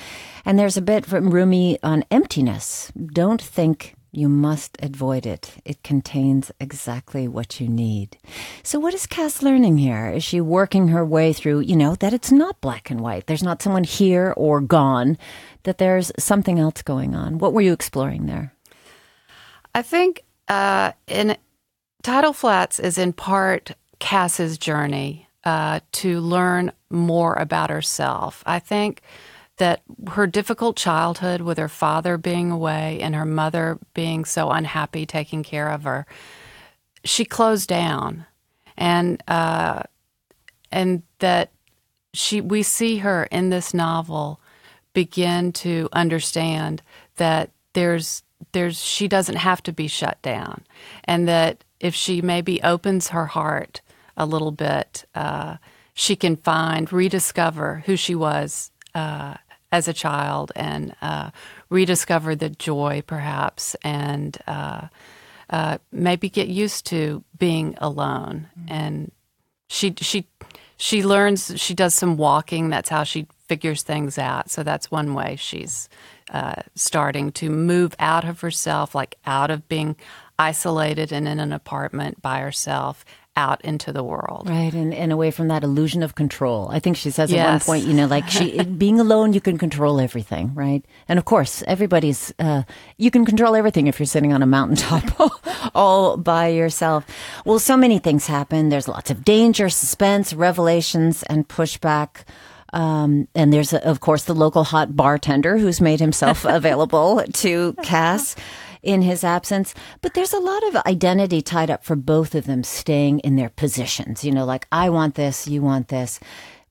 And 0.44 0.58
there's 0.58 0.76
a 0.76 0.82
bit 0.82 1.06
from 1.06 1.30
Rumi 1.30 1.78
on 1.82 2.04
emptiness. 2.10 2.92
Don't 3.12 3.40
think 3.40 3.94
you 4.12 4.28
must 4.28 4.76
avoid 4.82 5.26
it. 5.26 5.52
It 5.64 5.82
contains 5.82 6.50
exactly 6.60 7.28
what 7.28 7.60
you 7.60 7.68
need. 7.68 8.18
So, 8.62 8.78
what 8.78 8.94
is 8.94 9.06
Cass 9.06 9.42
learning 9.42 9.78
here? 9.78 10.08
Is 10.10 10.24
she 10.24 10.40
working 10.40 10.88
her 10.88 11.04
way 11.04 11.32
through, 11.32 11.60
you 11.60 11.76
know, 11.76 11.94
that 11.96 12.12
it's 12.12 12.32
not 12.32 12.60
black 12.60 12.90
and 12.90 13.00
white? 13.00 13.26
There's 13.26 13.42
not 13.42 13.62
someone 13.62 13.84
here 13.84 14.34
or 14.36 14.60
gone, 14.60 15.16
that 15.62 15.78
there's 15.78 16.10
something 16.18 16.58
else 16.58 16.82
going 16.82 17.14
on. 17.14 17.38
What 17.38 17.52
were 17.52 17.60
you 17.60 17.72
exploring 17.72 18.26
there? 18.26 18.52
I 19.74 19.82
think 19.82 20.24
uh, 20.48 20.92
in 21.06 21.36
Tidal 22.02 22.32
Flats 22.32 22.80
is 22.80 22.98
in 22.98 23.12
part 23.12 23.72
Cass's 23.98 24.58
journey 24.58 25.28
uh, 25.44 25.80
to 25.92 26.20
learn 26.20 26.72
more 26.90 27.34
about 27.34 27.70
herself. 27.70 28.42
I 28.46 28.58
think 28.58 29.02
that 29.60 29.82
her 30.12 30.26
difficult 30.26 30.74
childhood 30.74 31.42
with 31.42 31.58
her 31.58 31.68
father 31.68 32.16
being 32.16 32.50
away 32.50 32.98
and 33.02 33.14
her 33.14 33.26
mother 33.26 33.78
being 33.92 34.24
so 34.24 34.50
unhappy 34.50 35.04
taking 35.04 35.42
care 35.42 35.68
of 35.68 35.84
her, 35.84 36.06
she 37.04 37.26
closed 37.26 37.68
down, 37.68 38.24
and 38.78 39.22
uh, 39.28 39.82
and 40.72 41.02
that 41.18 41.50
she 42.14 42.40
we 42.40 42.62
see 42.62 42.98
her 42.98 43.24
in 43.24 43.50
this 43.50 43.74
novel 43.74 44.40
begin 44.94 45.52
to 45.52 45.90
understand 45.92 46.80
that 47.16 47.50
there's 47.74 48.22
there's 48.52 48.82
she 48.82 49.08
doesn't 49.08 49.36
have 49.36 49.62
to 49.62 49.72
be 49.72 49.88
shut 49.88 50.20
down, 50.22 50.64
and 51.04 51.28
that 51.28 51.64
if 51.80 51.94
she 51.94 52.22
maybe 52.22 52.62
opens 52.62 53.08
her 53.08 53.26
heart 53.26 53.82
a 54.16 54.24
little 54.24 54.52
bit, 54.52 55.04
uh, 55.14 55.58
she 55.92 56.16
can 56.16 56.36
find 56.36 56.90
rediscover 56.90 57.82
who 57.84 57.94
she 57.94 58.14
was 58.14 58.70
uh, 58.94 59.34
as 59.72 59.88
a 59.88 59.92
child 59.92 60.52
and 60.56 60.94
uh, 61.00 61.30
rediscover 61.68 62.34
the 62.34 62.50
joy, 62.50 63.02
perhaps, 63.06 63.76
and 63.82 64.36
uh, 64.46 64.88
uh, 65.48 65.78
maybe 65.92 66.28
get 66.28 66.48
used 66.48 66.86
to 66.86 67.24
being 67.38 67.76
alone. 67.78 68.48
Mm-hmm. 68.58 68.72
And 68.72 69.12
she 69.68 69.94
she 70.00 70.26
she 70.76 71.04
learns. 71.04 71.52
She 71.60 71.74
does 71.74 71.94
some 71.94 72.16
walking. 72.16 72.70
That's 72.70 72.88
how 72.88 73.04
she 73.04 73.26
figures 73.48 73.82
things 73.82 74.18
out. 74.18 74.50
So 74.50 74.62
that's 74.62 74.90
one 74.90 75.14
way 75.14 75.36
she's 75.36 75.88
uh, 76.32 76.62
starting 76.74 77.32
to 77.32 77.50
move 77.50 77.94
out 77.98 78.24
of 78.24 78.40
herself, 78.40 78.94
like 78.94 79.16
out 79.26 79.50
of 79.50 79.68
being 79.68 79.96
isolated 80.38 81.12
and 81.12 81.28
in 81.28 81.38
an 81.38 81.52
apartment 81.52 82.22
by 82.22 82.40
herself 82.40 83.04
out 83.40 83.64
into 83.64 83.92
the 83.92 84.04
world. 84.04 84.48
Right, 84.48 84.72
and, 84.72 84.92
and 84.92 85.10
away 85.12 85.30
from 85.30 85.48
that 85.48 85.64
illusion 85.64 86.02
of 86.02 86.14
control. 86.14 86.68
I 86.70 86.78
think 86.78 86.96
she 86.96 87.10
says 87.10 87.32
yes. 87.32 87.40
at 87.40 87.50
one 87.50 87.60
point, 87.60 87.86
you 87.86 87.94
know, 87.94 88.06
like 88.06 88.28
she 88.28 88.62
being 88.84 89.00
alone, 89.00 89.32
you 89.32 89.40
can 89.40 89.56
control 89.56 89.98
everything, 89.98 90.54
right? 90.54 90.84
And 91.08 91.18
of 91.18 91.24
course, 91.24 91.64
everybody's 91.66 92.32
uh, 92.38 92.62
you 92.98 93.10
can 93.10 93.24
control 93.24 93.56
everything 93.56 93.86
if 93.86 93.98
you're 93.98 94.06
sitting 94.06 94.32
on 94.32 94.42
a 94.42 94.46
mountaintop 94.46 95.74
all 95.74 96.16
by 96.16 96.48
yourself. 96.48 97.06
Well, 97.44 97.58
so 97.58 97.76
many 97.76 97.98
things 97.98 98.26
happen. 98.26 98.68
There's 98.68 98.88
lots 98.88 99.10
of 99.10 99.24
danger, 99.24 99.68
suspense, 99.70 100.34
revelations, 100.34 101.22
and 101.24 101.48
pushback. 101.48 102.24
Um, 102.72 103.26
and 103.34 103.52
there's, 103.52 103.74
of 103.74 103.98
course, 103.98 104.24
the 104.24 104.34
local 104.34 104.62
hot 104.62 104.94
bartender 104.94 105.58
who's 105.58 105.80
made 105.80 105.98
himself 105.98 106.44
available 106.58 107.24
to 107.42 107.74
Cass 107.82 108.36
in 108.82 109.02
his 109.02 109.24
absence. 109.24 109.74
But 110.00 110.14
there's 110.14 110.32
a 110.32 110.38
lot 110.40 110.62
of 110.68 110.76
identity 110.86 111.42
tied 111.42 111.70
up 111.70 111.84
for 111.84 111.96
both 111.96 112.34
of 112.34 112.46
them 112.46 112.62
staying 112.64 113.20
in 113.20 113.36
their 113.36 113.50
positions. 113.50 114.24
You 114.24 114.32
know, 114.32 114.44
like, 114.44 114.66
I 114.72 114.90
want 114.90 115.14
this, 115.14 115.46
you 115.48 115.62
want 115.62 115.88
this. 115.88 116.20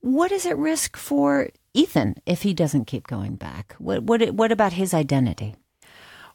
What 0.01 0.31
is 0.31 0.45
at 0.45 0.57
risk 0.57 0.95
for 0.97 1.49
Ethan 1.73 2.15
if 2.25 2.41
he 2.43 2.53
doesn't 2.53 2.85
keep 2.85 3.05
going 3.07 3.35
back? 3.35 3.75
What 3.79 4.03
what 4.03 4.31
what 4.31 4.51
about 4.51 4.73
his 4.73 4.93
identity? 4.93 5.55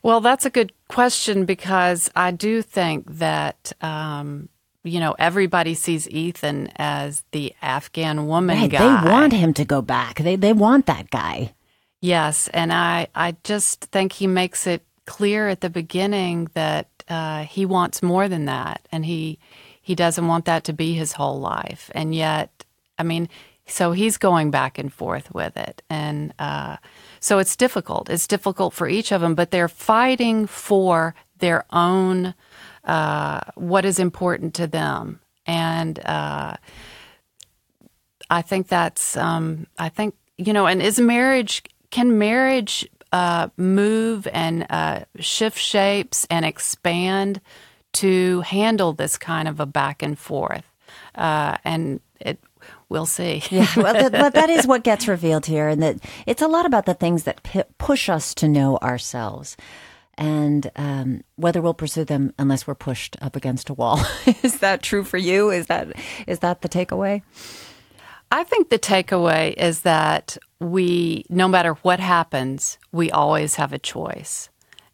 Well, 0.02 0.20
that's 0.20 0.44
a 0.44 0.50
good 0.50 0.72
question 0.88 1.46
because 1.46 2.10
I 2.14 2.30
do 2.30 2.60
think 2.60 3.06
that 3.18 3.72
um, 3.80 4.50
you 4.82 5.00
know 5.00 5.16
everybody 5.18 5.72
sees 5.72 6.06
Ethan 6.10 6.68
as 6.76 7.24
the 7.32 7.54
Afghan 7.62 8.26
woman 8.26 8.58
Right, 8.60 8.70
guy. 8.70 9.02
they 9.02 9.10
want 9.10 9.32
him 9.32 9.54
to 9.54 9.64
go 9.64 9.80
back. 9.80 10.18
They 10.18 10.36
they 10.36 10.52
want 10.52 10.84
that 10.86 11.08
guy. 11.10 11.54
Yes, 12.02 12.48
and 12.52 12.70
I 12.70 13.08
I 13.14 13.34
just 13.44 13.86
think 13.86 14.12
he 14.12 14.26
makes 14.26 14.66
it 14.66 14.82
clear 15.06 15.48
at 15.48 15.60
the 15.60 15.70
beginning 15.70 16.48
that 16.54 16.88
uh, 17.08 17.44
he 17.44 17.66
wants 17.66 18.02
more 18.02 18.28
than 18.28 18.46
that, 18.46 18.86
and 18.90 19.04
he 19.04 19.38
he 19.80 19.94
doesn't 19.94 20.26
want 20.26 20.46
that 20.46 20.64
to 20.64 20.72
be 20.72 20.94
his 20.94 21.12
whole 21.12 21.38
life. 21.38 21.90
And 21.94 22.14
yet, 22.14 22.64
I 22.98 23.02
mean, 23.02 23.28
so 23.66 23.92
he's 23.92 24.16
going 24.16 24.50
back 24.50 24.78
and 24.78 24.92
forth 24.92 25.32
with 25.34 25.56
it, 25.56 25.82
and 25.90 26.32
uh, 26.38 26.78
so 27.20 27.38
it's 27.38 27.56
difficult. 27.56 28.08
It's 28.08 28.26
difficult 28.26 28.74
for 28.74 28.88
each 28.88 29.12
of 29.12 29.20
them, 29.20 29.34
but 29.34 29.50
they're 29.50 29.68
fighting 29.68 30.46
for 30.46 31.14
their 31.38 31.64
own 31.70 32.34
uh, 32.84 33.40
what 33.54 33.84
is 33.84 33.98
important 33.98 34.54
to 34.54 34.66
them, 34.66 35.20
and. 35.46 35.98
Uh, 36.04 36.56
I 38.30 38.42
think 38.42 38.68
that's 38.68 39.16
um, 39.16 39.66
I 39.78 39.90
think 39.90 40.14
you 40.38 40.52
know, 40.52 40.66
and 40.66 40.82
is 40.82 40.98
marriage 40.98 41.62
can 41.90 42.18
marriage 42.18 42.88
uh, 43.14 43.48
move 43.56 44.26
and 44.32 44.66
uh, 44.70 45.04
shift 45.20 45.56
shapes 45.56 46.26
and 46.30 46.44
expand 46.44 47.40
to 47.92 48.40
handle 48.40 48.92
this 48.92 49.16
kind 49.16 49.46
of 49.46 49.60
a 49.60 49.66
back 49.66 50.02
and 50.02 50.18
forth, 50.18 50.64
uh, 51.14 51.56
and 51.64 52.00
it 52.18 52.40
we'll 52.88 53.06
see. 53.06 53.40
Yeah, 53.50 53.68
well, 53.76 53.92
that, 53.92 54.10
but 54.10 54.34
that 54.34 54.50
is 54.50 54.66
what 54.72 54.82
gets 54.82 55.06
revealed 55.06 55.46
here, 55.46 55.68
and 55.68 55.80
that 55.80 55.98
it's 56.26 56.42
a 56.42 56.48
lot 56.48 56.66
about 56.66 56.86
the 56.86 56.94
things 56.94 57.22
that 57.22 57.44
p- 57.44 57.62
push 57.78 58.08
us 58.08 58.34
to 58.34 58.48
know 58.48 58.78
ourselves, 58.78 59.56
and 60.18 60.68
um, 60.74 61.22
whether 61.36 61.62
we'll 61.62 61.72
pursue 61.72 62.04
them 62.04 62.34
unless 62.36 62.66
we're 62.66 62.74
pushed 62.74 63.16
up 63.22 63.36
against 63.36 63.70
a 63.70 63.74
wall. 63.74 64.00
is 64.42 64.58
that 64.58 64.82
true 64.82 65.04
for 65.04 65.18
you? 65.18 65.50
Is 65.50 65.68
that 65.68 65.92
is 66.26 66.40
that 66.40 66.62
the 66.62 66.68
takeaway? 66.68 67.22
I 68.34 68.42
think 68.42 68.68
the 68.68 68.80
takeaway 68.80 69.54
is 69.54 69.82
that 69.82 70.36
we, 70.58 71.24
no 71.28 71.46
matter 71.46 71.74
what 71.82 72.00
happens, 72.00 72.78
we 72.90 73.08
always 73.12 73.54
have 73.54 73.72
a 73.72 73.78
choice, 73.78 74.48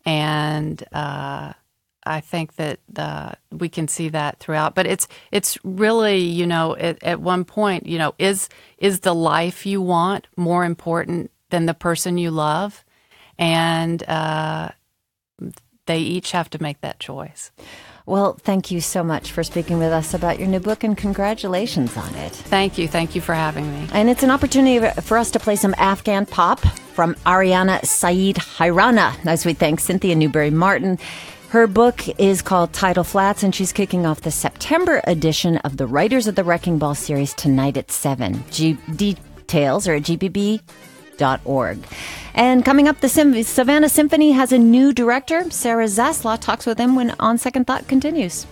and 0.04 0.82
uh, 0.92 1.54
I 2.04 2.20
think 2.20 2.56
that 2.56 2.80
uh, 2.94 3.32
we 3.50 3.70
can 3.70 3.88
see 3.88 4.10
that 4.10 4.40
throughout. 4.40 4.74
But 4.74 4.86
it's 4.86 5.08
it's 5.32 5.56
really, 5.64 6.18
you 6.18 6.46
know, 6.46 6.76
at, 6.76 7.02
at 7.02 7.22
one 7.22 7.46
point, 7.46 7.86
you 7.86 7.96
know, 7.96 8.14
is 8.18 8.50
is 8.76 9.00
the 9.00 9.14
life 9.14 9.64
you 9.64 9.80
want 9.80 10.26
more 10.36 10.66
important 10.66 11.30
than 11.48 11.64
the 11.64 11.72
person 11.72 12.18
you 12.18 12.30
love, 12.30 12.84
and 13.38 14.02
uh, 14.06 14.68
they 15.86 15.98
each 15.98 16.32
have 16.32 16.50
to 16.50 16.62
make 16.62 16.82
that 16.82 17.00
choice. 17.00 17.52
Well, 18.10 18.32
thank 18.40 18.72
you 18.72 18.80
so 18.80 19.04
much 19.04 19.30
for 19.30 19.44
speaking 19.44 19.78
with 19.78 19.92
us 19.92 20.14
about 20.14 20.40
your 20.40 20.48
new 20.48 20.58
book, 20.58 20.82
and 20.82 20.96
congratulations 20.96 21.96
on 21.96 22.12
it. 22.16 22.32
Thank 22.32 22.76
you, 22.76 22.88
thank 22.88 23.14
you 23.14 23.20
for 23.20 23.36
having 23.36 23.72
me. 23.72 23.86
And 23.92 24.10
it's 24.10 24.24
an 24.24 24.32
opportunity 24.32 24.84
for 25.02 25.16
us 25.16 25.30
to 25.30 25.38
play 25.38 25.54
some 25.54 25.76
Afghan 25.78 26.26
pop 26.26 26.58
from 26.58 27.14
Ariana 27.24 27.84
Saeed 27.84 28.34
Hirana, 28.34 29.14
as 29.24 29.46
we 29.46 29.54
thank 29.54 29.78
Cynthia 29.78 30.16
Newberry 30.16 30.50
Martin. 30.50 30.98
Her 31.50 31.68
book 31.68 32.08
is 32.18 32.42
called 32.42 32.72
Tidal 32.72 33.04
Flats, 33.04 33.44
and 33.44 33.54
she's 33.54 33.72
kicking 33.72 34.04
off 34.04 34.22
the 34.22 34.32
September 34.32 35.00
edition 35.06 35.58
of 35.58 35.76
the 35.76 35.86
Writers 35.86 36.26
of 36.26 36.34
the 36.34 36.42
Wrecking 36.42 36.78
Ball 36.78 36.96
series 36.96 37.32
tonight 37.32 37.76
at 37.76 37.92
7. 37.92 38.42
G- 38.50 38.76
details 38.96 39.86
are 39.86 39.94
at 39.94 40.02
gpb.org. 41.20 41.84
And 42.34 42.64
coming 42.64 42.88
up, 42.88 43.00
the 43.00 43.08
Savannah 43.08 43.88
Symphony 43.88 44.32
has 44.32 44.52
a 44.52 44.58
new 44.58 44.92
director. 44.92 45.50
Sarah 45.50 45.86
Zaslaw 45.86 46.40
talks 46.40 46.66
with 46.66 46.78
him 46.78 46.94
when 46.94 47.14
On 47.18 47.38
Second 47.38 47.66
Thought 47.66 47.88
continues. 47.88 48.46